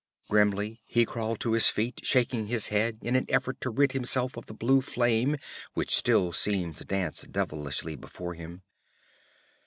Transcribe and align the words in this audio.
Grimly 0.31 0.81
he 0.87 1.05
crawled 1.05 1.39
to 1.41 1.51
his 1.53 1.69
feet, 1.69 1.99
shaking 2.01 2.47
his 2.47 2.69
head 2.69 2.97
in 3.03 3.15
an 3.15 3.27
effort 3.29 3.61
to 3.61 3.69
rid 3.69 3.91
himself 3.91 4.35
of 4.35 4.47
the 4.47 4.53
blue 4.55 4.81
flame 4.81 5.35
which 5.75 5.93
seemed 5.93 6.33
still 6.33 6.33
to 6.73 6.85
dance 6.85 7.21
devilishly 7.29 7.95
before 7.95 8.33
him. 8.33 8.63